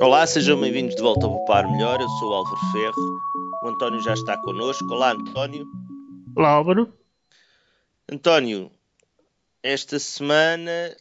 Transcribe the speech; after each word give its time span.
Olá, 0.00 0.26
sejam 0.26 0.58
bem-vindos 0.58 0.96
de 0.96 1.02
volta 1.02 1.26
ao 1.26 1.32
Popar 1.32 1.70
Melhor. 1.70 2.00
Eu 2.00 2.08
sou 2.08 2.30
o 2.30 2.34
Álvaro 2.34 2.72
Ferro. 2.72 3.20
O 3.62 3.68
António 3.68 4.00
já 4.00 4.14
está 4.14 4.34
connosco. 4.38 4.90
Olá, 4.90 5.12
António. 5.12 5.66
Olá, 6.34 6.48
Álvaro. 6.48 6.90
António, 8.10 8.72
esta 9.62 9.98
semana 9.98 10.96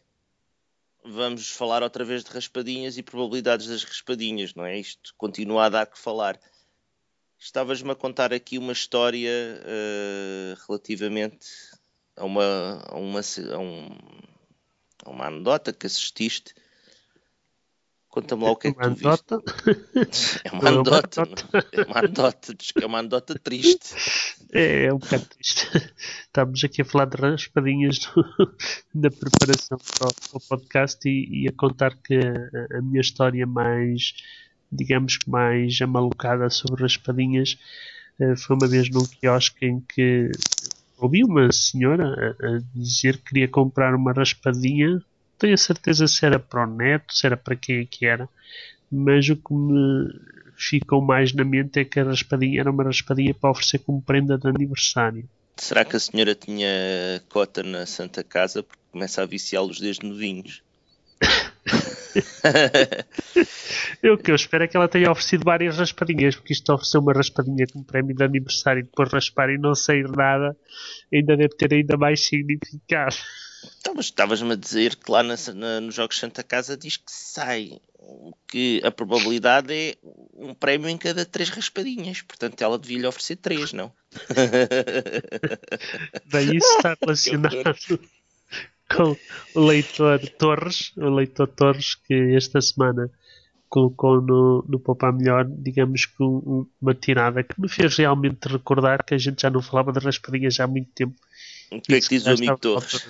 vamos 1.02 1.50
falar 1.50 1.82
outra 1.82 2.04
vez 2.04 2.26
de 2.26 2.32
raspadinhas 2.32 2.98
e 2.98 3.02
probabilidades 3.02 3.68
das 3.68 3.86
raspadinhas, 3.86 4.54
não 4.54 4.66
é? 4.66 4.78
Isto 4.78 5.16
continua 5.18 5.68
a 5.68 5.70
dar 5.70 5.86
que 5.86 5.98
falar. 5.98 6.38
Estavas-me 7.40 7.92
a 7.92 7.96
contar 7.96 8.34
aqui 8.34 8.58
uma 8.58 8.74
história 8.74 9.32
uh, 9.62 10.60
relativamente 10.68 11.48
a 12.18 12.26
uma, 12.26 12.84
a 12.86 12.98
uma, 12.98 13.22
a 13.22 13.58
um, 13.58 13.98
a 15.06 15.10
uma 15.10 15.28
anedota 15.28 15.72
que 15.72 15.88
assististe 15.88 16.54
Conta-me 18.20 18.44
lá 18.44 18.52
o 18.52 18.56
que 18.58 18.68
é 18.68 18.74
que 18.74 18.80
tu 18.82 18.96
viste. 18.96 20.42
É 20.44 20.52
uma 20.52 20.68
anedota. 20.68 21.22
É 21.72 21.82
uma 21.84 22.00
anedota. 22.00 22.54
Diz 22.54 22.72
que 22.72 22.84
é 22.84 22.86
uma 22.86 23.00
anedota 23.00 23.40
triste. 23.40 23.96
É, 24.52 24.86
é 24.86 24.94
um 24.94 24.98
bocado 24.98 25.26
triste. 25.26 25.68
Estamos 26.26 26.62
aqui 26.64 26.82
a 26.82 26.86
falar 26.86 27.06
de 27.06 27.18
raspadinhas 27.18 28.12
na 28.94 29.10
preparação 29.12 29.78
para 29.98 30.10
o, 30.34 30.40
podcast 30.42 31.08
e, 31.08 31.44
e, 31.44 31.48
a 31.48 31.54
contar 31.54 31.96
que 31.96 32.16
a, 32.16 32.78
a, 32.78 32.82
minha 32.82 33.00
história 33.00 33.48
mais, 33.48 34.14
digamos 34.70 35.18
que 35.18 35.30
mais 35.30 35.80
amalucada 35.82 36.50
sobre 36.50 36.82
raspadinhas 36.82 37.58
uh, 38.20 38.36
foi 38.36 38.56
uma 38.58 38.68
vez 38.68 38.90
num 38.90 39.06
quiosque 39.06 39.66
em 39.66 39.80
que 39.80 40.30
ouvi 40.98 41.24
uma 41.24 41.52
senhora 41.54 42.36
a, 42.42 42.48
a 42.48 42.60
dizer 42.76 43.18
que 43.18 43.30
queria 43.30 43.48
comprar 43.48 43.96
uma 43.96 44.12
raspadinha 44.12 45.02
tenho 45.40 45.54
a 45.54 45.58
certeza 45.58 46.08
se 46.08 46.26
era 46.26 46.38
para 46.38 46.64
o 46.64 46.68
neto, 46.68 47.16
se 47.16 47.26
era 47.26 47.38
para 47.38 47.56
quem 47.56 47.82
é 47.82 47.86
que 47.86 48.06
era, 48.06 48.30
mas 48.92 49.28
o 49.30 49.36
que 49.36 49.54
me 49.54 50.14
ficou 50.56 51.02
mais 51.02 51.34
na 51.34 51.44
mente 51.44 51.80
é 51.80 51.86
que 51.86 52.00
a 52.00 52.04
raspadinha 52.04 52.60
era 52.60 52.70
uma 52.70 52.84
raspadinha 52.84 53.34
para 53.34 53.50
oferecer 53.50 53.80
como 53.80 54.02
prenda 54.02 54.38
de 54.38 54.48
aniversário. 54.48 55.28
Será 55.56 55.86
que 55.86 55.96
a 55.96 56.00
senhora 56.00 56.36
tinha 56.36 56.68
cota 57.30 57.64
na 57.64 57.86
Santa 57.86 58.24
Casa 58.24 58.62
porque 58.62 58.82
começa 58.92 59.22
a 59.22 59.26
viciá-los 59.26 59.80
desde 59.80 60.06
novinhos? 60.06 60.62
eu, 64.02 64.14
o 64.14 64.18
que 64.18 64.32
eu 64.32 64.36
espero 64.36 64.64
é 64.64 64.68
que 64.68 64.78
ela 64.78 64.88
tenha 64.88 65.12
oferecido 65.12 65.44
várias 65.44 65.78
raspadinhas, 65.78 66.36
porque 66.36 66.54
isto 66.54 66.74
ofereceu 66.74 67.02
uma 67.02 67.14
raspadinha 67.14 67.66
como 67.72 67.84
prémio 67.84 68.16
de 68.16 68.24
aniversário 68.24 68.82
e 68.82 68.84
depois 68.84 69.12
raspar 69.12 69.50
e 69.50 69.58
não 69.58 69.76
sair 69.76 70.10
nada, 70.10 70.56
ainda 71.14 71.36
deve 71.36 71.56
ter 71.56 71.74
ainda 71.74 71.98
mais 71.98 72.26
significado. 72.26 73.16
Então, 73.80 73.94
mas 73.96 74.06
estavas-me 74.06 74.54
a 74.54 74.56
dizer 74.56 74.96
que 74.96 75.12
lá 75.12 75.24
na, 75.24 75.36
na, 75.56 75.82
nos 75.82 75.96
Jogos 75.96 76.18
Santa 76.18 76.44
Casa 76.44 76.78
diz 76.78 76.98
que 76.98 77.12
sai, 77.12 77.80
que 78.48 78.82
a 78.84 78.92
probabilidade 78.92 79.74
é 79.74 79.96
um 80.34 80.54
prémio 80.54 80.90
em 80.90 80.98
cada 80.98 81.26
três 81.26 81.50
raspadinhas. 81.50 82.22
Portanto, 82.22 82.62
ela 82.62 82.80
devia 82.80 83.00
lhe 83.00 83.08
oferecer 83.08 83.38
três, 83.38 83.74
não? 83.74 83.92
Bem, 86.32 86.56
isso 86.56 86.78
está 86.78 86.96
relacionado 87.02 88.00
com 88.90 89.16
o 89.56 89.66
leitor 89.66 90.20
Torres, 90.38 90.92
o 90.98 91.10
leitor 91.10 91.48
Torres, 91.48 91.96
que 91.96 92.36
esta 92.36 92.62
semana 92.62 93.10
colocou 93.68 94.20
no, 94.20 94.66
no 94.68 94.80
Poupar 94.80 95.14
Melhor, 95.14 95.46
digamos 95.48 96.08
que 96.08 96.24
um, 96.24 96.66
uma 96.82 96.96
tirada 96.96 97.44
que 97.44 97.62
me 97.62 97.70
fez 97.70 97.96
realmente 97.98 98.48
recordar 98.48 99.04
que 99.04 99.14
a 99.14 99.18
gente 99.18 99.44
já 99.44 99.50
não 99.50 99.62
falava 99.62 99.92
de 99.92 100.00
raspadinhas 100.00 100.60
há 100.60 100.66
muito 100.66 100.90
tempo 100.96 101.16
o 101.72 101.82
que 101.82 101.94
é 101.94 102.02
que 102.02 102.10
diz 102.10 102.26
o 102.26 102.32
amigo 102.32 102.58
Torres? 102.58 103.08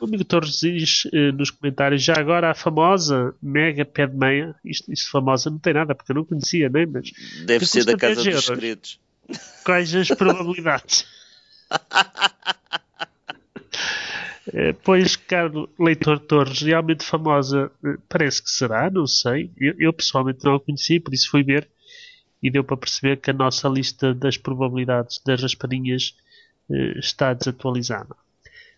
O 0.00 0.06
amigo 0.06 0.24
Torres 0.24 0.60
diz 0.60 1.04
uh, 1.06 1.32
nos 1.36 1.50
comentários, 1.50 2.02
já 2.02 2.14
agora 2.16 2.50
a 2.50 2.54
famosa 2.54 3.34
Mega 3.42 3.84
Pé 3.84 4.06
de 4.06 4.16
Meia, 4.16 4.54
isto, 4.64 4.90
isto 4.92 5.10
famosa 5.10 5.50
não 5.50 5.58
tem 5.58 5.74
nada, 5.74 5.94
porque 5.94 6.12
eu 6.12 6.16
não 6.16 6.24
conhecia, 6.24 6.68
né? 6.68 6.86
Mas 6.86 7.10
Deve 7.44 7.66
ser 7.66 7.84
da 7.84 7.96
Casa 7.96 8.22
dos 8.22 8.44
Segredos. 8.44 8.98
Quais 9.64 9.94
as 9.94 10.08
probabilidades? 10.08 11.06
uh, 14.48 14.74
pois, 14.82 15.16
caro 15.16 15.68
leitor 15.78 16.18
Torres, 16.18 16.62
realmente 16.62 17.04
famosa, 17.04 17.70
uh, 17.84 17.98
parece 18.08 18.42
que 18.42 18.50
será, 18.50 18.90
não 18.90 19.06
sei. 19.06 19.50
Eu, 19.58 19.74
eu 19.78 19.92
pessoalmente 19.92 20.44
não 20.44 20.54
a 20.54 20.60
conheci, 20.60 20.98
por 20.98 21.12
isso 21.12 21.30
fui 21.30 21.42
ver 21.42 21.68
e 22.42 22.50
deu 22.50 22.64
para 22.64 22.76
perceber 22.76 23.18
que 23.18 23.30
a 23.30 23.34
nossa 23.34 23.68
lista 23.68 24.14
das 24.14 24.36
probabilidades 24.36 25.20
das 25.24 25.42
raspadinhas 25.42 26.16
eh, 26.70 26.98
está 26.98 27.34
desatualizada. 27.34 28.16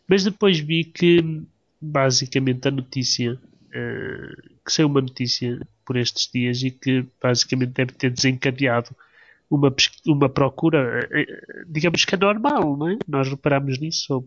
Mas 0.08 0.24
depois 0.24 0.58
vi 0.58 0.84
que, 0.84 1.42
basicamente, 1.80 2.68
a 2.68 2.70
notícia, 2.70 3.38
eh, 3.72 4.34
que 4.64 4.72
saiu 4.72 4.88
uma 4.88 5.00
notícia 5.00 5.60
por 5.84 5.96
estes 5.96 6.30
dias 6.32 6.62
e 6.62 6.70
que, 6.70 7.06
basicamente, 7.20 7.72
deve 7.72 7.92
ter 7.92 8.10
desencadeado 8.10 8.94
uma, 9.50 9.74
uma 10.06 10.28
procura, 10.28 11.08
eh, 11.12 11.64
digamos 11.66 12.04
que 12.04 12.14
é 12.14 12.18
normal, 12.18 12.76
não 12.76 12.88
é? 12.88 12.98
Nós 13.06 13.28
reparamos 13.28 13.78
nisso, 13.78 14.24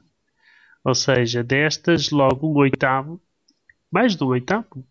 Ou 0.85 0.95
seja, 0.95 1.43
destas, 1.43 2.11
logo 2.11 2.53
um 2.53 2.59
oitavo, 2.59 3.19
mais 3.91 4.15
de 4.15 4.23
um 4.25 4.29
oitavo, 4.29 4.87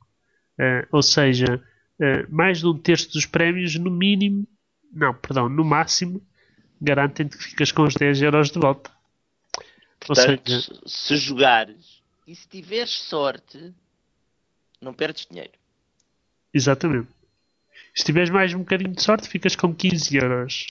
é, 0.57 0.87
ou 0.91 1.03
seja, 1.03 1.63
é, 1.99 2.25
mais 2.27 2.57
de 2.59 2.67
um 2.67 2.75
terço 2.77 3.11
dos 3.11 3.27
prémios, 3.27 3.75
no 3.75 3.91
mínimo, 3.91 4.47
não, 4.91 5.13
perdão, 5.13 5.47
no 5.47 5.63
máximo, 5.63 6.19
garantem-te 6.81 7.37
que 7.37 7.43
ficas 7.43 7.71
com 7.71 7.83
os 7.83 7.93
10 7.93 8.23
euros 8.23 8.49
de 8.49 8.59
volta. 8.59 8.89
Portanto, 9.99 10.49
seja... 10.49 10.81
se 10.85 11.17
jogares 11.17 12.00
e 12.27 12.35
se 12.35 12.47
tiveres 12.47 12.91
sorte, 12.91 13.73
não 14.79 14.93
perdes 14.93 15.27
dinheiro. 15.29 15.51
Exatamente. 16.53 17.09
Se 17.95 18.05
tiveres 18.05 18.29
mais 18.29 18.53
um 18.53 18.59
bocadinho 18.59 18.93
de 18.93 19.01
sorte, 19.01 19.27
ficas 19.27 19.55
com 19.55 19.73
15 19.73 20.17
euros. 20.17 20.67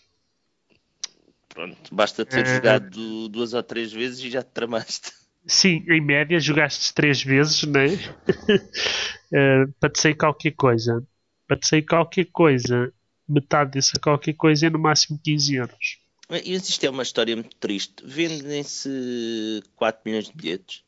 Pronto, 1.49 1.95
basta 1.95 2.25
ter 2.25 2.47
é... 2.47 2.57
jogado 2.57 3.29
duas 3.29 3.53
ou 3.53 3.63
três 3.63 3.93
vezes 3.93 4.21
e 4.21 4.31
já 4.31 4.43
te 4.43 4.51
tramaste. 4.51 5.13
Sim, 5.47 5.85
em 5.89 6.01
média 6.01 6.39
jogaste 6.39 6.93
três 6.95 7.23
vezes, 7.23 7.63
né? 7.65 7.87
uh, 7.89 9.73
para 9.81 9.91
te 9.91 10.01
sair 10.01 10.15
qualquer 10.15 10.53
coisa. 10.53 11.03
Para 11.47 11.57
te 11.57 11.67
sair 11.67 11.83
qualquer 11.83 12.27
coisa, 12.27 12.93
metade 13.29 13.73
dessa 13.73 13.99
qualquer 13.99 14.35
coisa 14.35 14.67
é 14.67 14.71
no 14.71 14.79
máximo 14.79 15.19
15 15.23 15.55
euros. 15.55 15.99
Isto 16.45 16.85
é 16.85 16.91
uma 16.91 17.03
história 17.03 17.35
muito 17.35 17.57
triste. 17.57 18.05
Vendem-se 18.05 19.63
4 19.75 20.03
milhões 20.05 20.27
de 20.27 20.33
bilhetes. 20.33 20.85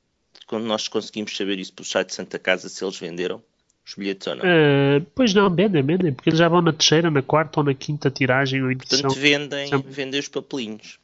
Quando 0.52 0.66
nós 0.66 0.86
conseguimos 0.86 1.34
saber 1.34 1.58
isso 1.58 1.72
pelo 1.72 1.86
site 1.86 2.08
de 2.08 2.14
Santa 2.14 2.38
Casa, 2.38 2.68
se 2.68 2.84
eles 2.84 2.98
venderam. 2.98 3.42
os 3.86 3.94
bilhetes 3.94 4.26
ou 4.26 4.36
não? 4.36 4.44
Uh, 4.44 5.06
pois 5.14 5.32
não, 5.32 5.48
vendem, 5.48 5.82
vendem, 5.82 6.12
porque 6.12 6.28
eles 6.28 6.38
já 6.38 6.46
vão 6.46 6.60
na 6.60 6.74
terceira, 6.74 7.10
na 7.10 7.22
quarta 7.22 7.60
ou 7.60 7.64
na 7.64 7.72
quinta 7.72 8.10
tiragem 8.10 8.62
ou 8.62 8.70
edição. 8.70 9.00
Portanto, 9.00 9.18
vendem, 9.18 9.70
vendem 9.88 10.20
os 10.20 10.28
papelinhos. 10.28 10.98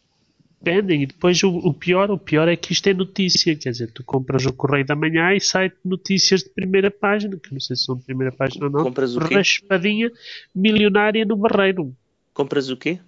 Vendem, 0.60 1.04
e 1.04 1.06
depois 1.06 1.42
o, 1.42 1.48
o, 1.48 1.72
pior, 1.72 2.10
o 2.10 2.18
pior 2.18 2.46
é 2.46 2.56
que 2.56 2.74
isto 2.74 2.88
é 2.88 2.92
notícia, 2.92 3.56
quer 3.56 3.70
dizer, 3.70 3.90
tu 3.90 4.04
compras 4.04 4.44
o 4.44 4.52
Correio 4.52 4.84
da 4.84 4.94
Manhã 4.94 5.32
e 5.34 5.40
sai 5.40 5.72
notícias 5.82 6.42
de 6.42 6.50
primeira 6.50 6.90
página, 6.90 7.38
que 7.38 7.50
não 7.50 7.58
sei 7.58 7.74
se 7.74 7.84
são 7.84 7.96
de 7.96 8.04
primeira 8.04 8.30
página 8.30 8.66
ou 8.66 8.70
não. 8.70 8.82
Compras 8.82 9.16
o 9.16 9.20
quê? 9.26 9.34
Raspadinha 9.34 10.10
milionária 10.54 11.24
no 11.24 11.38
Barreiro. 11.38 11.96
Compras 12.34 12.68
o 12.68 12.76
quê? 12.76 12.98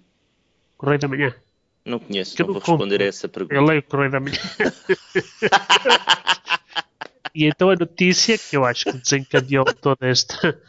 Correio 0.75 0.99
da 0.99 1.07
Manhã. 1.07 1.35
Não 1.85 1.99
conheço, 1.99 2.35
não, 2.39 2.47
não 2.47 2.53
vou 2.53 2.61
responder 2.61 3.01
a 3.01 3.05
essa 3.05 3.27
pergunta. 3.27 3.55
Eu 3.55 3.63
leio 3.63 3.79
o 3.79 3.83
Correio 3.83 4.11
da 4.11 4.19
Manhã. 4.19 4.37
E 7.33 7.45
então 7.45 7.69
a 7.69 7.75
notícia, 7.75 8.37
que 8.37 8.57
eu 8.57 8.65
acho 8.65 8.85
que 8.85 8.97
desencadeou 8.97 9.65
toda 9.65 10.05
esta, 10.05 10.59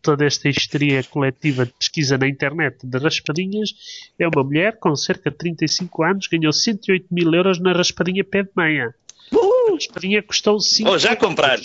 toda 0.00 0.24
esta 0.24 0.48
histeria 0.48 1.02
coletiva 1.04 1.66
de 1.66 1.72
pesquisa 1.72 2.16
na 2.16 2.26
internet 2.26 2.86
de 2.86 2.98
raspadinhas, 2.98 3.74
é 4.18 4.26
uma 4.26 4.42
mulher 4.42 4.78
com 4.78 4.94
cerca 4.96 5.30
de 5.30 5.36
35 5.36 6.02
anos, 6.02 6.26
ganhou 6.26 6.52
108 6.52 7.06
mil 7.10 7.32
euros 7.34 7.60
na 7.60 7.72
raspadinha 7.72 8.24
pé 8.24 8.42
de 8.42 8.50
meia. 8.56 8.94
Uh! 9.32 9.70
A 9.70 9.74
raspadinha 9.74 10.22
custou 10.22 10.58
5 10.58 10.90
Oh, 10.90 10.98
já 10.98 11.14
comprar! 11.14 11.60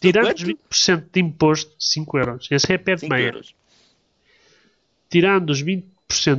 Tirando 0.00 0.34
os 0.34 0.44
20% 0.44 1.04
de 1.12 1.20
imposto, 1.20 1.74
5 1.78 2.18
euros. 2.18 2.48
Esse 2.50 2.72
é 2.72 2.78
pé 2.78 2.94
de 2.94 3.08
meia. 3.08 3.26
Euros. 3.26 3.54
Tirando 5.10 5.50
os 5.50 5.60
20 5.60 5.86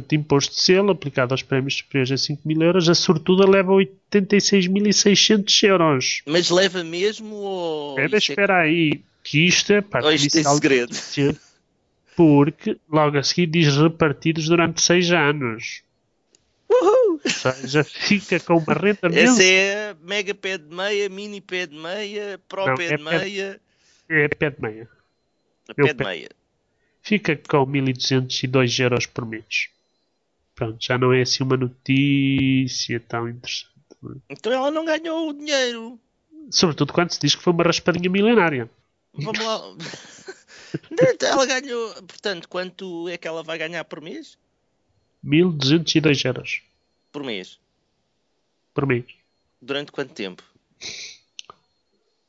de 0.08 0.16
imposto 0.16 0.56
de 0.56 0.62
selo 0.62 0.92
aplicado 0.92 1.34
aos 1.34 1.42
prémios 1.42 1.78
superiores 1.78 2.12
a 2.12 2.18
5 2.18 2.42
mil 2.46 2.62
euros, 2.62 2.90
a 2.90 2.96
sortuda 2.96 3.50
leva 3.50 3.72
86.600 3.72 5.64
euros. 5.68 6.22
Mas 6.26 6.50
leva 6.50 6.84
mesmo 6.84 7.36
ou... 7.36 8.00
Espera, 8.00 8.18
espera 8.18 8.54
é... 8.54 8.62
aí, 8.64 9.02
que 9.24 9.46
isto 9.48 9.74
é 9.74 9.82
parte 9.82 10.14
isto 10.16 10.38
é 10.38 10.44
segredo. 10.44 10.96
Porque 12.16 12.78
logo 12.90 13.18
a 13.18 13.24
seguir 13.24 13.48
diz 13.48 13.76
repartidos 13.78 14.46
durante 14.48 14.82
6 14.82 15.12
anos. 15.12 15.84
Uhul! 16.70 17.22
Ou 17.24 17.30
seja, 17.30 17.84
fica 17.84 18.40
com 18.40 18.58
uma 18.58 18.74
renda 18.74 19.10
mesmo. 19.10 19.36
Essa 19.36 19.44
é 19.44 19.96
mega 20.02 20.34
pé 20.34 20.58
de 20.58 20.74
meia, 20.74 21.10
mini 21.10 21.42
pé 21.42 21.68
de 21.68 21.78
meia, 21.78 22.40
pro 22.48 22.66
Não, 22.66 22.76
pé 22.76 22.86
é 22.86 22.98
de 22.98 23.04
meia. 23.04 23.62
Pé, 24.08 24.24
é 24.24 24.28
pé 24.28 24.50
de 24.50 24.62
meia. 24.62 24.90
Pé 25.76 25.94
de 25.94 26.04
meia 26.04 26.30
fica 27.02 27.36
com 27.36 27.66
1202 27.66 28.80
euros 28.80 29.06
por 29.06 29.26
mês. 29.26 29.70
Pronto, 30.56 30.78
já 30.80 30.98
não 30.98 31.12
é 31.12 31.22
assim 31.22 31.44
uma 31.44 31.58
notícia 31.58 33.00
tão 33.00 33.28
interessante. 33.28 33.72
É? 34.04 34.34
Então 34.34 34.52
ela 34.52 34.72
não 34.72 34.86
ganhou 34.86 35.30
o 35.30 35.34
dinheiro. 35.34 36.00
Sobretudo 36.50 36.94
quando 36.94 37.12
se 37.12 37.20
diz 37.20 37.36
que 37.36 37.44
foi 37.44 37.54
uma 37.54 37.64
raspadinha 37.64 38.10
milionária. 38.10 38.70
Vamos 39.14 39.40
lá. 39.40 39.62
ela 41.22 41.46
ganhou. 41.46 41.94
Portanto, 42.04 42.48
quanto 42.48 43.10
é 43.10 43.18
que 43.18 43.28
ela 43.28 43.44
vai 43.44 43.58
ganhar 43.58 43.84
por 43.86 44.02
mês? 44.02 44.38
1202 45.24 46.26
euros. 46.26 46.62
Por 47.12 47.24
mês? 47.24 47.60
Por 48.74 48.86
mês. 48.86 49.06
Durante 49.62 49.92
quanto 49.92 50.14
tempo? 50.14 50.44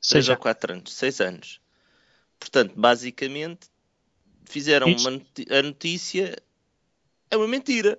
Seis 0.00 0.28
ou 0.28 0.36
quatro 0.36 0.72
anos. 0.72 0.92
Seis 0.92 1.20
anos. 1.20 1.60
Portanto, 2.38 2.74
basicamente, 2.76 3.68
fizeram 4.52 4.86
uma 4.86 5.20
a 5.50 5.62
notícia 5.62 6.36
é 7.30 7.36
uma 7.36 7.48
mentira. 7.48 7.98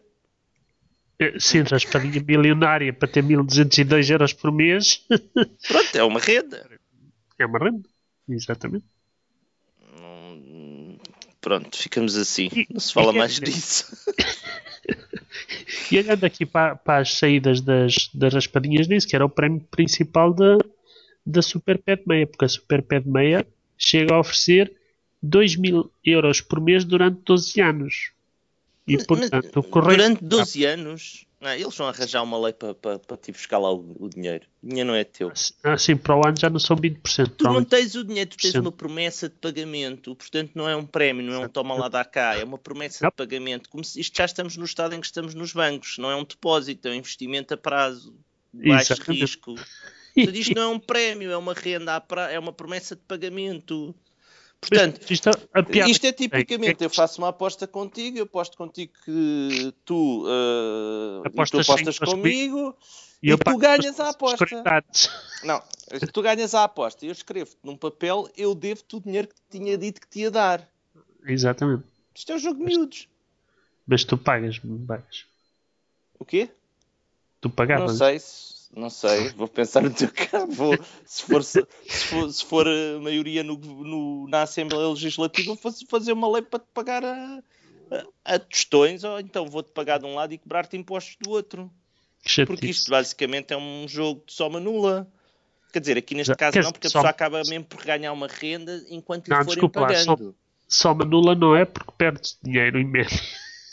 É, 1.19 1.39
sim, 1.39 1.63
a 1.71 1.75
espadinha 1.75 2.23
milionária 2.25 2.93
para 2.93 3.07
ter 3.07 3.23
1202 3.23 4.09
euros 4.09 4.33
por 4.33 4.51
mês. 4.51 5.05
Pronto, 5.67 5.95
é 5.95 6.03
uma 6.03 6.19
renda. 6.19 6.79
É 7.39 7.45
uma 7.45 7.59
renda, 7.59 7.89
exatamente. 8.29 8.85
Pronto, 11.41 11.75
ficamos 11.77 12.15
assim. 12.15 12.49
Não 12.69 12.79
se 12.79 12.93
fala 12.93 13.11
e, 13.13 13.17
mais 13.17 13.39
disso. 13.39 13.85
e 15.91 15.97
olhando 15.97 16.23
aqui 16.23 16.45
para, 16.45 16.75
para, 16.75 17.01
as 17.01 17.13
saídas 17.15 17.59
das, 17.59 18.09
das 18.13 18.33
raspadinhas, 18.33 18.87
disse 18.87 19.05
que 19.05 19.15
era 19.15 19.25
o 19.25 19.29
prémio 19.29 19.59
principal 19.69 20.33
da, 20.33 20.57
da 21.25 21.41
Super 21.41 21.77
Pet 21.77 22.03
Meia, 22.07 22.25
porque 22.25 22.45
a 22.45 22.49
Super 22.49 22.81
Pet 22.81 23.07
Meia 23.07 23.45
chega 23.77 24.15
a 24.15 24.19
oferecer 24.19 24.73
2 25.23 25.55
mil 25.55 25.89
euros 26.03 26.41
por 26.41 26.59
mês 26.59 26.83
durante 26.83 27.21
12 27.25 27.61
anos. 27.61 28.11
E, 28.85 29.01
portanto, 29.05 29.59
o 29.59 29.63
correio... 29.63 29.97
Durante 29.97 30.23
12 30.23 30.65
anos? 30.65 31.25
Não, 31.43 31.51
eles 31.51 31.75
vão 31.75 31.87
arranjar 31.87 32.23
uma 32.23 32.37
lei 32.37 32.53
para 32.53 32.73
pa, 32.73 32.97
pa 32.99 33.17
te 33.17 33.31
buscar 33.31 33.57
lá 33.57 33.69
o, 33.69 33.95
o, 33.99 34.09
dinheiro. 34.09 34.45
O 34.61 34.67
dinheiro 34.67 34.87
não 34.87 34.95
é 34.95 35.03
teu. 35.03 35.31
Ah, 35.61 35.77
sim, 35.77 35.97
para 35.97 36.15
o 36.15 36.25
ano 36.25 36.37
já 36.39 36.49
não 36.49 36.59
são 36.59 36.75
20%. 36.77 37.33
Tu 37.37 37.43
não 37.43 37.63
tens 37.65 37.95
o 37.95 38.03
dinheiro, 38.03 38.29
tu 38.29 38.37
tens 38.37 38.55
uma 38.55 38.71
promessa 38.71 39.27
de 39.27 39.35
pagamento. 39.35 40.15
Portanto, 40.15 40.51
não 40.55 40.69
é 40.69 40.75
um 40.75 40.85
prémio, 40.85 41.25
não 41.25 41.43
é 41.43 41.45
um 41.45 41.49
toma 41.49 41.75
lá 41.75 41.89
da 41.89 42.05
cá. 42.05 42.37
É 42.37 42.45
uma 42.45 42.57
promessa 42.57 43.03
não. 43.03 43.09
de 43.09 43.15
pagamento. 43.15 43.69
Como 43.69 43.83
se, 43.83 43.99
isto 43.99 44.17
já 44.17 44.23
estamos 44.23 44.55
no 44.55 44.63
estado 44.63 44.95
em 44.95 45.01
que 45.01 45.05
estamos 45.05 45.33
nos 45.33 45.51
bancos. 45.51 45.97
Não 45.97 46.09
é 46.09 46.15
um 46.15 46.23
depósito, 46.23 46.87
é 46.87 46.91
um 46.91 46.95
investimento 46.95 47.53
a 47.53 47.57
prazo. 47.57 48.15
Baixo 48.53 48.93
Exatamente. 48.93 49.21
risco. 49.21 49.55
Portanto, 50.15 50.35
isto 50.35 50.55
não 50.55 50.61
é 50.61 50.67
um 50.67 50.79
prémio, 50.79 51.29
é 51.29 51.37
uma 51.37 51.53
renda, 51.53 51.99
pra... 51.99 52.31
é 52.31 52.39
uma 52.39 52.53
promessa 52.53 52.95
de 52.95 53.01
pagamento. 53.01 53.93
Portanto, 54.69 55.11
isto, 55.11 55.29
é, 55.29 55.89
isto 55.89 56.05
é 56.05 56.11
tipicamente, 56.11 56.83
eu 56.83 56.89
faço 56.89 57.21
uma 57.21 57.29
aposta 57.29 57.67
contigo, 57.67 58.17
eu 58.17 58.23
aposto 58.23 58.57
contigo 58.57 58.93
que 59.03 59.73
tu, 59.83 60.25
uh, 60.25 61.27
apostas, 61.27 61.65
tu 61.65 61.71
apostas 61.71 61.99
comigo 61.99 62.75
e, 63.21 63.31
e 63.31 63.37
tu 63.37 63.57
ganhas 63.57 63.99
a 63.99 64.09
aposta. 64.09 64.45
Não, 65.43 65.61
tu 66.11 66.21
ganhas 66.21 66.55
a 66.55 66.63
aposta. 66.63 67.05
Eu 67.05 67.11
escrevo-te 67.11 67.57
num 67.63 67.75
papel, 67.75 68.29
eu 68.37 68.55
devo-te 68.55 68.95
o 68.95 69.01
dinheiro 69.01 69.27
que 69.27 69.35
te 69.35 69.59
tinha 69.59 69.77
dito 69.77 69.99
que 69.99 70.07
te 70.07 70.19
ia 70.21 70.31
dar. 70.31 70.67
Exatamente. 71.25 71.83
Isto 72.15 72.31
é 72.31 72.35
um 72.35 72.39
jogo 72.39 72.59
de 72.59 72.65
miúdos. 72.65 73.09
Mas 73.85 74.03
tu 74.03 74.17
pagas, 74.17 74.61
pagas. 74.87 75.25
O 76.17 76.25
quê? 76.25 76.49
Tu 77.41 77.49
pagavas? 77.49 77.91
Não 77.91 77.97
sei 77.97 78.19
se 78.19 78.52
não 78.75 78.89
sei, 78.89 79.29
vou 79.29 79.47
pensar 79.47 79.81
no 79.81 79.93
teu 79.93 80.09
caso. 80.13 80.47
Vou, 80.51 80.77
se, 81.05 81.23
for, 81.23 81.43
se, 81.43 81.61
for, 82.07 82.31
se 82.31 82.45
for 82.45 82.67
a 82.67 82.99
maioria 82.99 83.43
no, 83.43 83.55
no, 83.57 84.27
na 84.27 84.43
Assembleia 84.43 84.87
Legislativa, 84.87 85.55
vou 85.55 85.73
fazer 85.87 86.11
uma 86.13 86.31
lei 86.31 86.41
para 86.41 86.59
te 86.59 86.67
pagar 86.73 87.03
a, 87.05 87.43
a, 88.25 88.35
a 88.35 88.39
tostões, 88.39 89.03
ou 89.03 89.19
então 89.19 89.45
vou-te 89.47 89.71
pagar 89.71 89.99
de 89.99 90.05
um 90.05 90.15
lado 90.15 90.33
e 90.33 90.37
cobrar-te 90.37 90.75
impostos 90.75 91.17
do 91.21 91.29
outro. 91.29 91.71
Porque 92.47 92.67
isto 92.67 92.89
basicamente 92.89 93.53
é 93.53 93.57
um 93.57 93.85
jogo 93.87 94.23
de 94.25 94.33
soma 94.33 94.59
nula. 94.59 95.07
Quer 95.71 95.79
dizer, 95.79 95.97
aqui 95.97 96.15
neste 96.15 96.35
caso 96.35 96.59
não, 96.59 96.71
porque 96.71 96.87
a 96.87 96.89
pessoa 96.89 97.09
acaba 97.09 97.41
mesmo 97.43 97.65
por 97.65 97.83
ganhar 97.83 98.13
uma 98.13 98.27
renda 98.27 98.83
enquanto 98.89 99.27
lhe 99.27 99.35
não, 99.35 99.43
forem 99.43 99.55
desculpa, 99.55 99.81
pagando. 99.81 100.35
Soma 100.67 101.03
nula 101.03 101.35
não 101.35 101.55
é 101.55 101.65
porque 101.65 101.91
perdes 101.97 102.37
dinheiro 102.41 102.79
imenso. 102.79 103.21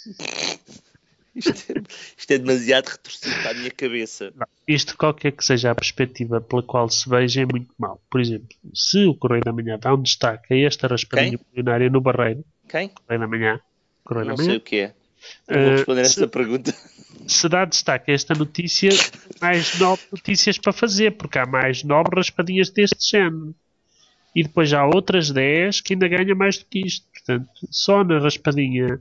Isto 1.35 1.73
é, 1.73 1.83
isto 2.19 2.31
é 2.33 2.39
demasiado 2.39 2.89
retorcido 2.89 3.35
para 3.43 3.51
a 3.51 3.55
minha 3.55 3.71
cabeça. 3.71 4.33
Não, 4.35 4.47
isto, 4.67 4.97
qualquer 4.97 5.33
que 5.33 5.45
seja 5.45 5.71
a 5.71 5.75
perspectiva 5.75 6.41
pela 6.41 6.63
qual 6.63 6.89
se 6.89 7.09
veja, 7.09 7.43
é 7.43 7.47
muito 7.47 7.73
mal. 7.79 8.01
Por 8.11 8.21
exemplo, 8.21 8.49
se 8.75 9.07
o 9.07 9.15
Correio 9.15 9.43
da 9.45 9.53
Manhã 9.53 9.79
dá 9.79 9.95
um 9.95 10.03
destaque 10.03 10.53
a 10.53 10.67
esta 10.67 10.87
raspadinha 10.87 11.39
milionária 11.51 11.89
no 11.89 12.01
Barreiro. 12.01 12.45
Quem? 12.69 12.89
Correio 12.89 13.21
da 13.21 13.27
Manhã. 13.27 13.61
Correio 14.05 14.27
Não 14.27 14.35
da 14.35 14.43
Manhã. 14.43 14.51
sei 14.51 14.59
o 14.59 14.61
que 14.61 14.77
é. 14.77 14.95
Eu 15.49 15.63
vou 15.63 15.71
responder 15.73 16.01
uh, 16.01 16.05
esta 16.05 16.29
pergunta. 16.29 16.75
Se 17.27 17.49
dá 17.49 17.65
destaque 17.65 18.11
a 18.11 18.15
esta 18.15 18.35
notícia, 18.35 18.91
mais 19.41 19.79
nove 19.79 20.03
notícias 20.11 20.59
para 20.59 20.73
fazer, 20.73 21.13
porque 21.13 21.39
há 21.39 21.47
mais 21.47 21.85
nove 21.85 22.09
raspadinhas 22.15 22.71
deste 22.71 23.11
género. 23.11 23.55
E 24.35 24.43
depois 24.43 24.73
há 24.73 24.87
outras 24.87 25.31
10 25.31 25.81
que 25.81 25.93
ainda 25.95 26.09
ganham 26.09 26.37
mais 26.37 26.59
do 26.59 26.65
que 26.65 26.81
isto. 26.81 27.07
Portanto, 27.13 27.51
só 27.71 28.03
na 28.03 28.19
raspadinha 28.19 29.01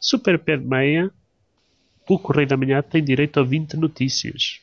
super 0.00 0.38
pé 0.38 0.56
de 0.56 0.66
meia 0.66 1.10
o 2.14 2.18
Correio 2.18 2.48
da 2.48 2.56
Manhã 2.56 2.82
tem 2.82 3.02
direito 3.02 3.40
a 3.40 3.42
20 3.42 3.74
notícias. 3.74 4.60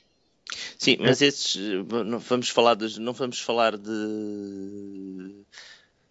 Sim, 0.78 0.98
mas 1.00 1.22
esses 1.22 1.56
não 2.06 2.20
vamos 2.20 2.50
falar 2.50 2.76
de, 2.76 3.00
não 3.00 3.14
vamos 3.14 3.40
falar 3.40 3.78
de 3.78 5.44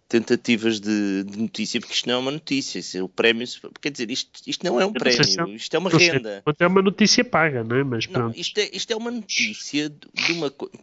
tentativas 0.07 0.79
de, 0.79 1.23
de, 1.23 1.37
notícia, 1.37 1.79
porque 1.79 1.93
isto 1.93 2.07
não 2.07 2.15
é 2.15 2.17
uma 2.17 2.31
notícia, 2.31 2.81
é 2.97 3.03
o 3.03 3.09
prémio, 3.09 3.45
quer 3.81 3.91
dizer, 3.91 4.09
isto, 4.09 4.41
isto 4.47 4.65
não 4.65 4.79
é 4.79 4.85
um 4.85 4.93
prémio, 4.93 5.19
é 5.19 5.49
isto 5.55 5.75
é 5.75 5.79
uma 5.79 5.89
renda. 5.89 6.43
É 6.59 6.67
uma 6.67 6.81
notícia 6.81 7.25
paga, 7.25 7.63
não 7.63 7.75
é? 7.75 7.83
Mas 7.83 8.07
não, 8.07 8.31
isto 8.31 8.57
é, 8.59 8.69
isto 8.71 8.91
é 8.91 8.95
uma 8.95 9.11
notícia 9.11 9.89
de 9.89 10.31
uma 10.31 10.49
coisa. 10.49 10.73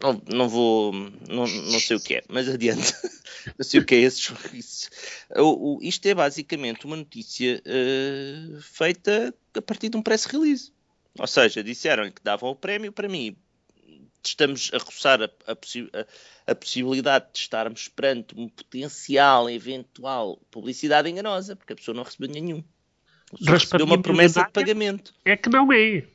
Não, 0.00 0.22
não 0.28 0.48
vou, 0.48 0.92
não, 0.92 1.46
não 1.46 1.80
sei 1.80 1.96
o 1.96 2.00
que 2.00 2.14
é, 2.14 2.22
mas 2.28 2.48
adiante. 2.48 2.94
não 3.58 3.64
sei 3.64 3.80
o 3.80 3.84
que 3.84 3.96
é 3.96 3.98
esse 3.98 4.32
isso. 4.52 4.88
O, 5.34 5.76
o, 5.76 5.82
isto 5.82 6.06
é 6.06 6.14
basicamente 6.14 6.86
uma 6.86 6.96
notícia 6.96 7.60
uh, 7.66 8.60
feita 8.62 9.34
a 9.54 9.62
partir 9.62 9.88
de 9.88 9.96
um 9.96 10.02
press 10.02 10.24
release. 10.26 10.72
Ou 11.18 11.26
seja, 11.26 11.64
disseram-lhe 11.64 12.12
que 12.12 12.22
davam 12.22 12.50
o 12.50 12.54
prémio 12.54 12.92
para 12.92 13.08
mim. 13.08 13.36
Estamos 14.24 14.70
a 14.72 14.78
roçar 14.78 15.22
a, 15.22 15.24
a, 15.24 15.52
a, 15.52 16.52
a 16.52 16.54
possibilidade 16.54 17.26
de 17.32 17.38
estarmos 17.40 17.88
perante 17.88 18.38
um 18.38 18.48
potencial, 18.48 19.50
eventual 19.50 20.40
publicidade 20.50 21.08
enganosa, 21.08 21.56
porque 21.56 21.72
a 21.72 21.76
pessoa 21.76 21.94
não 21.94 22.04
recebeu 22.04 22.28
nenhum. 22.28 22.62
Recebeu 23.40 23.86
uma 23.86 24.00
promessa 24.00 24.44
de 24.44 24.52
pagamento. 24.52 25.12
É 25.24 25.36
que 25.36 25.48
não 25.48 25.72
é. 25.72 26.06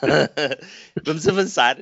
Vamos 1.04 1.28
avançar. 1.28 1.78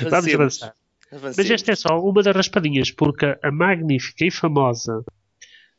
Vamos 0.00 0.34
avançar. 0.34 0.74
Avancemos. 1.10 1.36
Mas 1.36 1.50
esta 1.50 1.72
é 1.72 1.76
só 1.76 2.00
uma 2.00 2.22
das 2.22 2.34
raspadinhas, 2.34 2.90
porque 2.90 3.38
a 3.42 3.50
magnífica 3.50 4.24
e 4.24 4.30
famosa 4.30 5.04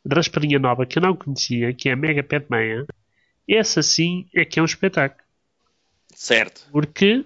raspadinha 0.10 0.60
nova 0.60 0.86
que 0.86 0.98
eu 0.98 1.02
não 1.02 1.16
conhecia, 1.16 1.74
que 1.74 1.90
é 1.90 1.94
a 1.94 1.96
Mega 1.96 2.22
Pet 2.22 2.46
Meia, 2.50 2.86
essa 3.48 3.82
sim 3.82 4.28
é 4.34 4.46
que 4.46 4.60
é 4.60 4.62
um 4.62 4.66
espetáculo. 4.66 5.24
Certo. 6.14 6.68
Porque 6.72 7.26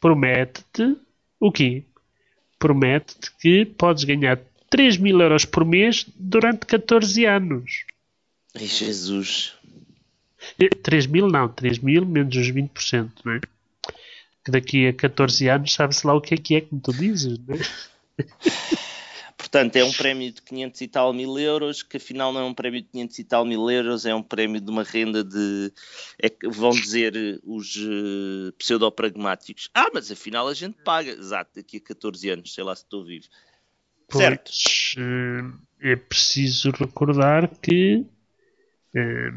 promete-te 0.00 0.96
o 1.38 1.52
quê? 1.52 1.84
Promete-te 2.58 3.30
que 3.36 3.66
podes 3.66 4.04
ganhar 4.04 4.40
3 4.70 4.96
mil 4.96 5.20
euros 5.20 5.44
por 5.44 5.64
mês 5.64 6.06
durante 6.16 6.64
14 6.66 7.26
anos. 7.26 7.84
Ai, 8.54 8.66
Jesus. 8.66 9.55
Eh, 10.58 10.68
3 10.68 11.06
mil 11.06 11.28
não, 11.28 11.48
3 11.48 11.78
mil 11.78 12.04
menos 12.06 12.36
os 12.36 12.50
20%, 12.50 13.10
não 13.24 13.32
é? 13.32 13.40
Que 14.44 14.50
daqui 14.50 14.86
a 14.86 14.92
14 14.92 15.48
anos 15.48 15.72
sabe-se 15.72 16.06
lá 16.06 16.14
o 16.14 16.20
que 16.20 16.34
é 16.34 16.36
que 16.36 16.56
é, 16.56 16.60
como 16.60 16.80
tu 16.80 16.92
dizes, 16.92 17.38
não 17.38 17.54
é? 17.54 17.58
Portanto, 19.36 19.76
é 19.76 19.84
um 19.84 19.92
prémio 19.92 20.32
de 20.32 20.42
500 20.42 20.80
e 20.80 20.88
tal 20.88 21.12
mil 21.12 21.38
euros, 21.38 21.82
que 21.82 21.98
afinal 21.98 22.32
não 22.32 22.40
é 22.40 22.44
um 22.44 22.54
prémio 22.54 22.82
de 22.82 22.88
500 22.88 23.18
e 23.18 23.24
tal 23.24 23.44
mil 23.44 23.70
euros, 23.70 24.04
é 24.04 24.14
um 24.14 24.22
prémio 24.22 24.60
de 24.60 24.70
uma 24.70 24.82
renda 24.82 25.22
de. 25.22 25.72
É 26.18 26.28
que 26.28 26.48
vão 26.48 26.70
dizer 26.70 27.14
eh, 27.14 27.38
os 27.44 27.76
uh, 27.76 28.52
pseudopragmáticos. 28.58 29.70
Ah, 29.72 29.88
mas 29.94 30.10
afinal 30.10 30.48
a 30.48 30.54
gente 30.54 30.76
paga. 30.82 31.10
Exato, 31.10 31.52
daqui 31.54 31.76
a 31.76 31.80
14 31.80 32.30
anos, 32.30 32.54
sei 32.54 32.64
lá 32.64 32.74
se 32.74 32.82
estou 32.82 33.04
vivo. 33.04 33.26
Certo. 34.10 34.50
Pois, 34.50 34.94
eh, 34.98 35.92
é 35.92 35.96
preciso 35.96 36.70
recordar 36.70 37.48
que. 37.60 38.04
eh, 38.94 39.30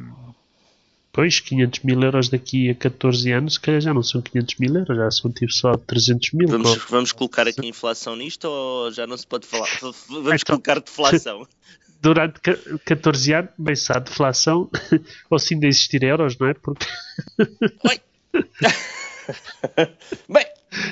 Pois, 1.12 1.40
500 1.40 1.80
mil 1.84 2.02
euros 2.04 2.30
daqui 2.30 2.70
a 2.70 2.76
14 2.76 3.32
anos, 3.32 3.54
se 3.56 3.60
calhar 3.60 3.82
já 3.82 3.94
não 3.94 4.04
são 4.04 4.22
500 4.22 4.56
mil 4.60 4.76
euros, 4.76 4.96
já 4.96 5.10
são 5.12 5.32
tipo 5.32 5.52
só 5.52 5.76
300 5.76 6.32
mil. 6.34 6.48
Vamos, 6.48 6.76
Qual- 6.78 6.88
vamos 6.90 7.12
colocar 7.12 7.48
aqui 7.48 7.66
inflação 7.68 8.16
nisto 8.16 8.46
ou 8.46 8.92
já 8.92 9.08
não 9.08 9.18
se 9.18 9.26
pode 9.26 9.48
falar? 9.48 9.68
Vamos 10.08 10.42
Então- 10.42 10.56
colocar 10.56 10.80
deflação. 10.80 11.48
Durante 12.02 12.40
ca- 12.40 12.58
14 12.86 13.34
anos, 13.34 13.50
bem 13.58 13.76
se 13.76 13.92
há 13.92 14.00
deflação, 14.00 14.70
ou 15.30 15.38
se 15.38 15.54
ainda 15.54 15.68
existir 15.68 16.02
euros, 16.04 16.38
não 16.38 16.48
é? 16.48 16.54
Porque 16.54 16.86
Oi! 17.90 18.00
Bem, 20.30 20.46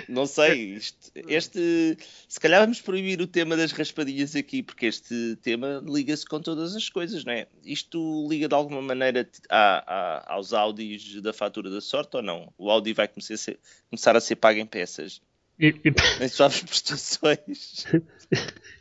não 0.10 0.26
sei. 0.26 0.76
Isto, 0.76 1.12
este, 1.28 1.98
se 2.28 2.40
calhar 2.40 2.62
vamos 2.62 2.82
proibir 2.82 3.20
o 3.22 3.28
tema 3.28 3.56
das 3.56 3.72
raspadinhas 3.72 4.36
aqui, 4.36 4.64
porque 4.64 4.86
este 4.88 5.36
tema 5.42 5.84
liga-se 5.86 6.26
com 6.26 6.40
todas 6.40 6.76
as 6.76 6.90
coisas, 6.90 7.24
não 7.26 7.34
é? 7.34 7.48
Isto 7.64 8.28
liga 8.30 8.48
de 8.48 8.56
alguma 8.56 8.82
maneira 8.82 9.28
a- 9.50 9.84
a- 10.28 10.34
aos 10.34 10.54
Audis 10.54 11.22
da 11.22 11.34
fatura 11.34 11.70
da 11.70 11.82
sorte 11.82 12.16
ou 12.18 12.22
não? 12.24 12.54
O 12.58 12.70
Audi 12.72 12.94
vai 12.94 13.08
começar 13.08 13.34
a 13.34 13.38
ser, 13.38 13.60
começar 13.90 14.16
a 14.16 14.20
ser 14.22 14.36
pago 14.38 14.60
em 14.60 14.66
peças, 14.66 15.22
eu, 15.60 15.74
eu- 15.84 15.94
em 16.22 16.28
suaves 16.28 16.62
prestações. 16.62 17.86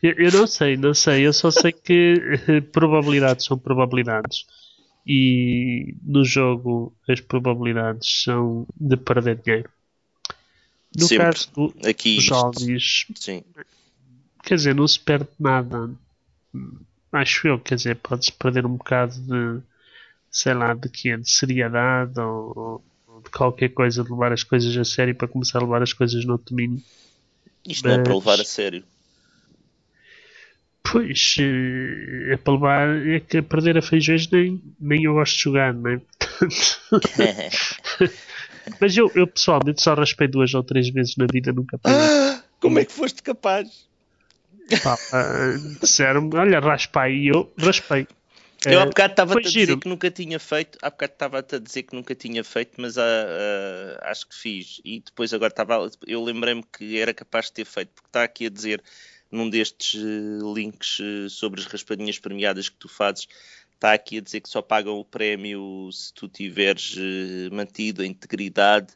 eu- 0.02 0.14
eu 0.18 0.32
não 0.32 0.46
sei, 0.46 0.76
não 0.76 0.94
sei. 0.94 1.26
Eu 1.26 1.32
só 1.32 1.50
sei 1.50 1.72
que 1.72 2.14
eh, 2.48 2.60
probabilidades 2.60 3.46
são 3.46 3.58
probabilidades. 3.58 4.44
E 5.08 5.94
no 6.02 6.24
jogo 6.24 6.92
as 7.08 7.20
probabilidades 7.20 8.22
são 8.24 8.66
de 8.78 8.96
perder 8.96 9.36
dinheiro. 9.40 9.70
No 10.98 11.06
Sempre. 11.06 11.26
caso 11.26 11.50
do- 11.54 11.74
Aqui, 11.88 12.16
dos 12.16 12.32
Audis, 12.32 13.06
sim. 13.14 13.42
quer 14.42 14.54
dizer, 14.56 14.74
não 14.74 14.86
se 14.88 14.98
perde 14.98 15.28
nada. 15.38 15.90
Acho 17.12 17.48
eu, 17.48 17.58
quer 17.58 17.74
dizer, 17.76 17.96
pode-se 17.96 18.32
perder 18.32 18.64
um 18.66 18.76
bocado 18.76 19.14
de, 19.20 19.60
sei 20.30 20.54
lá, 20.54 20.72
de 20.74 20.88
quê? 20.88 21.16
De 21.16 21.30
seriedade 21.30 22.18
ou, 22.20 22.82
ou 23.06 23.20
de 23.22 23.30
qualquer 23.30 23.68
coisa, 23.70 24.02
de 24.02 24.10
levar 24.10 24.32
as 24.32 24.42
coisas 24.42 24.76
a 24.76 24.84
sério 24.84 25.14
para 25.14 25.28
começar 25.28 25.58
a 25.58 25.62
levar 25.62 25.82
as 25.82 25.92
coisas 25.92 26.24
no 26.24 26.38
domínio. 26.38 26.82
Isto 27.66 27.86
não 27.88 27.94
é 27.94 27.98
para 28.02 28.14
Mas- 28.14 28.24
levar 28.24 28.40
a 28.40 28.44
sério. 28.44 28.84
Pois, 30.82 31.36
eh, 31.40 32.32
é 32.34 32.36
para 32.36 32.52
levar, 32.54 32.88
é 33.08 33.18
que 33.20 33.38
a 33.38 33.42
perder 33.42 33.76
a 33.76 33.82
feijões 33.82 34.30
nem, 34.30 34.62
nem 34.78 35.02
eu 35.02 35.14
gosto 35.14 35.36
de 35.36 35.42
jogar, 35.42 35.74
não 35.74 35.90
é? 35.90 36.00
Mas 38.80 38.96
eu, 38.96 39.10
eu 39.14 39.26
pessoalmente 39.26 39.82
só 39.82 39.94
raspei 39.94 40.28
duas 40.28 40.52
ou 40.54 40.62
três 40.62 40.88
vezes 40.90 41.16
na 41.16 41.26
vida, 41.30 41.52
nunca 41.52 41.78
perdi. 41.78 41.98
Ah, 41.98 42.42
como 42.60 42.78
é 42.78 42.84
que 42.84 42.92
foste 42.92 43.22
capaz? 43.22 43.86
Pá, 44.82 44.98
ah, 45.12 45.54
Disseram-me, 45.80 46.36
olha, 46.36 46.58
raspa 46.60 47.08
e 47.08 47.28
eu 47.28 47.52
raspei. 47.58 48.06
Eu 48.64 48.80
há 48.80 48.82
Eh, 48.82 48.86
bocado 48.86 49.12
estava-te 49.12 49.32
foi 49.34 49.42
a 49.42 49.44
dizer 49.44 49.66
giro. 49.66 49.78
que 49.80 49.88
nunca 49.88 50.10
tinha 50.10 50.40
feito, 50.40 50.76
há 50.82 50.90
bocado 50.90 51.12
estava-te 51.12 51.54
a 51.54 51.58
dizer 51.58 51.82
que 51.84 51.94
nunca 51.94 52.14
tinha 52.14 52.42
feito, 52.42 52.72
mas 52.80 52.98
ah, 52.98 53.02
ah, 53.04 54.10
acho 54.10 54.26
que 54.28 54.34
fiz. 54.34 54.80
E 54.84 55.00
depois 55.00 55.32
agora 55.32 55.52
estava, 55.52 55.88
eu 56.06 56.22
lembrei-me 56.24 56.64
que 56.76 56.98
era 56.98 57.14
capaz 57.14 57.46
de 57.46 57.52
ter 57.52 57.64
feito, 57.64 57.90
porque 57.94 58.08
está 58.08 58.24
aqui 58.24 58.46
a 58.46 58.50
dizer 58.50 58.82
num 59.30 59.48
destes 59.50 60.00
eh, 60.02 60.54
links 60.54 60.98
eh, 61.00 61.28
sobre 61.28 61.60
as 61.60 61.66
raspadinhas 61.66 62.18
premiadas 62.18 62.68
que 62.68 62.76
tu 62.76 62.88
fazes, 62.88 63.26
está 63.76 63.92
aqui 63.92 64.18
a 64.18 64.20
dizer 64.20 64.40
que 64.40 64.48
só 64.48 64.60
pagam 64.60 64.98
o 64.98 65.04
prémio 65.04 65.88
se 65.92 66.12
tu 66.12 66.28
tiveres 66.28 66.96
eh, 66.98 67.54
mantido 67.54 68.02
a 68.02 68.06
integridade. 68.06 68.88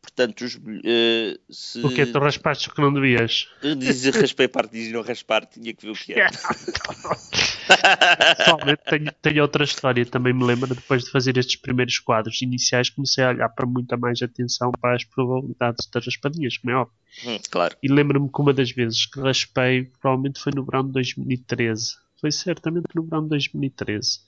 Portanto, 0.00 0.44
os, 0.44 0.60
eh, 0.84 1.38
se 1.50 1.80
Porque 1.80 2.04
tu 2.04 2.18
raspaste 2.18 2.68
o 2.68 2.74
que 2.74 2.80
não 2.80 2.92
devias. 2.92 3.48
diz 3.78 4.04
raspei 4.14 4.46
parte, 4.46 4.72
diz 4.72 4.92
não 4.92 5.00
raspar, 5.00 5.46
tinha 5.46 5.72
que 5.72 5.86
ver 5.86 5.92
o 5.92 5.94
que 5.94 6.12
é. 6.12 6.26
Pessoalmente 8.36 8.82
tenho, 8.84 9.12
tenho 9.22 9.42
outra 9.42 9.64
história, 9.64 10.04
também 10.04 10.34
me 10.34 10.44
lembro, 10.44 10.74
depois 10.74 11.04
de 11.04 11.10
fazer 11.10 11.38
estes 11.38 11.56
primeiros 11.56 11.98
quadros 11.98 12.42
iniciais, 12.42 12.90
comecei 12.90 13.24
a 13.24 13.30
olhar 13.30 13.48
para 13.48 13.66
muita 13.66 13.96
mais 13.96 14.20
atenção 14.20 14.70
para 14.72 14.94
as 14.94 15.04
probabilidades 15.04 15.88
das 15.90 16.04
raspadinhas, 16.04 16.58
como 16.58 16.74
é 16.74 16.76
óbvio. 16.76 16.94
Hum, 17.26 17.38
claro. 17.50 17.74
E 17.82 17.88
lembro-me 17.88 18.30
que 18.30 18.40
uma 18.40 18.52
das 18.52 18.70
vezes 18.70 19.06
que 19.06 19.18
raspei, 19.20 19.84
provavelmente 20.00 20.38
foi 20.38 20.52
no 20.54 20.64
verão 20.64 20.84
de 20.84 20.92
2013. 20.92 21.94
Foi 22.24 22.32
certamente 22.32 22.86
no 22.94 23.02
verão 23.02 23.22
de 23.24 23.28
2013. 23.28 24.20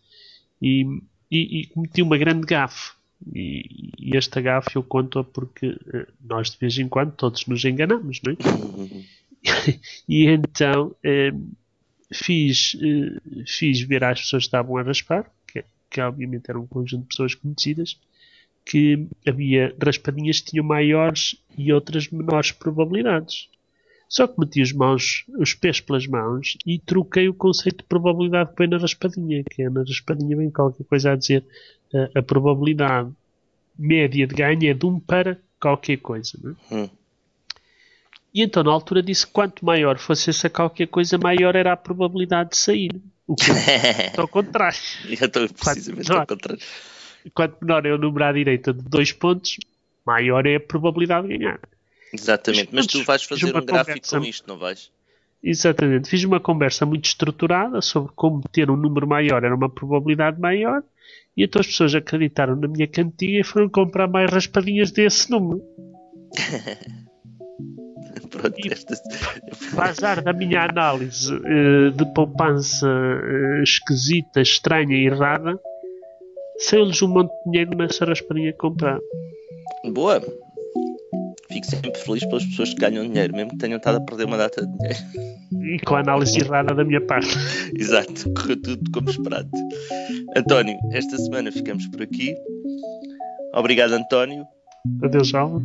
E, 0.60 0.84
e, 1.30 1.60
e 1.60 1.66
cometi 1.68 2.02
uma 2.02 2.18
grande 2.18 2.46
gafe. 2.46 2.92
E, 3.34 3.90
e 3.98 4.14
esta 4.14 4.38
gafe 4.38 4.76
eu 4.76 4.82
conto-a 4.82 5.24
porque 5.24 5.80
eh, 5.94 6.06
nós 6.22 6.50
de 6.50 6.58
vez 6.58 6.76
em 6.76 6.86
quando 6.86 7.12
todos 7.12 7.46
nos 7.46 7.64
enganamos, 7.64 8.20
não 8.22 8.34
é? 8.34 9.80
e 10.06 10.26
então 10.26 10.94
eh, 11.02 11.32
fiz, 12.12 12.76
eh, 12.82 13.44
fiz 13.46 13.80
ver 13.80 14.04
às 14.04 14.20
pessoas 14.20 14.42
que 14.42 14.48
estavam 14.48 14.76
a 14.76 14.82
raspar, 14.82 15.32
que, 15.50 15.64
que 15.88 15.98
obviamente 15.98 16.50
era 16.50 16.60
um 16.60 16.66
conjunto 16.66 17.04
de 17.04 17.08
pessoas 17.08 17.34
conhecidas, 17.34 17.98
que 18.62 19.08
havia 19.26 19.74
raspadinhas 19.82 20.40
que 20.40 20.50
tinham 20.50 20.66
maiores 20.66 21.34
e 21.56 21.72
outras 21.72 22.10
menores 22.10 22.52
probabilidades. 22.52 23.48
Só 24.08 24.26
que 24.26 24.38
meti 24.38 24.62
os, 24.62 24.72
mãos, 24.72 25.24
os 25.38 25.52
pés 25.54 25.80
pelas 25.80 26.06
mãos 26.06 26.56
e 26.64 26.78
troquei 26.78 27.28
o 27.28 27.34
conceito 27.34 27.78
de 27.78 27.84
probabilidade 27.84 28.50
que 28.50 28.58
vem 28.58 28.68
na 28.68 28.78
raspadinha, 28.78 29.42
que 29.50 29.62
é 29.62 29.68
na 29.70 29.80
raspadinha 29.80 30.36
vem 30.36 30.50
qualquer 30.50 30.84
coisa 30.84 31.12
a 31.12 31.16
dizer 31.16 31.44
eh, 31.92 32.10
a 32.14 32.22
probabilidade 32.22 33.10
média 33.76 34.26
de 34.26 34.34
ganho 34.34 34.70
é 34.70 34.72
de 34.74 34.86
1 34.86 35.00
para 35.00 35.38
qualquer 35.60 35.96
coisa. 35.98 36.38
É? 36.70 36.74
Hum. 36.74 36.88
E 38.32 38.42
então 38.42 38.62
na 38.62 38.70
altura 38.70 39.02
disse 39.02 39.26
que 39.26 39.32
quanto 39.32 39.64
maior 39.64 39.98
fosse 39.98 40.30
essa 40.30 40.48
qualquer 40.48 40.86
coisa, 40.86 41.18
maior 41.18 41.56
era 41.56 41.72
a 41.72 41.76
probabilidade 41.76 42.50
de 42.50 42.56
sair. 42.58 43.00
O 43.26 43.34
que 43.34 43.50
é 43.50 44.12
ao 44.20 44.28
contrário. 44.28 44.78
Eu 45.08 45.26
estou 45.26 45.48
precisamente 45.48 46.06
Quatro- 46.06 46.20
ao 46.20 46.26
contrário. 46.26 46.62
Quanto 47.34 47.56
menor 47.60 47.84
é 47.86 47.92
o 47.92 47.98
número 47.98 48.24
à 48.24 48.32
direita 48.32 48.72
de 48.72 48.82
dois 48.82 49.10
pontos, 49.10 49.56
maior 50.06 50.46
é 50.46 50.56
a 50.56 50.60
probabilidade 50.60 51.26
de 51.26 51.38
ganhar. 51.38 51.58
Exatamente, 52.12 52.68
mas 52.72 52.86
tu 52.86 53.02
vais 53.04 53.22
fazer 53.24 53.46
um 53.46 53.64
gráfico 53.64 53.98
conversa- 54.00 54.18
com 54.18 54.24
isto, 54.24 54.48
não 54.48 54.58
vais? 54.58 54.90
Exatamente. 55.42 56.08
Fiz 56.08 56.24
uma 56.24 56.40
conversa 56.40 56.84
muito 56.86 57.04
estruturada 57.04 57.80
sobre 57.82 58.10
como 58.16 58.42
ter 58.50 58.70
um 58.70 58.76
número 58.76 59.06
maior 59.06 59.44
era 59.44 59.54
uma 59.54 59.68
probabilidade 59.68 60.40
maior 60.40 60.82
e 61.36 61.44
então 61.44 61.60
as 61.60 61.66
pessoas 61.66 61.94
acreditaram 61.94 62.56
na 62.56 62.66
minha 62.66 62.86
cantiga 62.88 63.40
e 63.40 63.44
foram 63.44 63.68
comprar 63.68 64.08
mais 64.08 64.30
raspadinhas 64.30 64.90
desse 64.90 65.30
número. 65.30 65.62
Pronto, 68.30 68.58
E- 68.58 68.72
esta... 68.72 68.94
Para 69.74 69.90
azar 69.90 70.22
da 70.22 70.32
minha 70.32 70.64
análise 70.64 71.32
eh, 71.34 71.90
de 71.90 72.04
poupança 72.14 72.88
eh, 72.88 73.62
esquisita, 73.62 74.40
estranha 74.40 74.96
e 74.96 75.06
errada, 75.06 75.58
saiu-lhes 76.58 77.00
um 77.02 77.08
monte 77.08 77.30
de 77.30 77.50
dinheiro 77.50 77.76
nessa 77.76 78.04
raspadinha 78.04 78.52
que 78.52 78.58
compraram. 78.58 79.00
Boa. 79.92 80.20
Fico 81.50 81.66
sempre 81.66 81.94
feliz 81.94 82.24
pelas 82.26 82.44
pessoas 82.44 82.74
que 82.74 82.80
ganham 82.80 83.06
dinheiro, 83.06 83.34
mesmo 83.34 83.50
que 83.50 83.58
tenham 83.58 83.76
estado 83.76 83.98
a 83.98 84.00
perder 84.00 84.26
uma 84.26 84.36
data 84.36 84.66
de 84.66 84.72
dinheiro. 84.72 84.98
E 85.74 85.78
com 85.86 85.94
a 85.94 86.00
análise 86.00 86.40
errada 86.40 86.74
da 86.74 86.84
minha 86.84 87.00
parte. 87.00 87.28
Exato, 87.78 88.32
correu 88.34 88.60
tudo 88.60 88.90
como 88.90 89.08
esperado. 89.08 89.48
António, 90.36 90.76
esta 90.92 91.16
semana 91.18 91.52
ficamos 91.52 91.86
por 91.88 92.02
aqui. 92.02 92.34
Obrigado, 93.54 93.92
António. 93.92 94.44
Adeus, 95.02 95.34
Alva. 95.34 95.62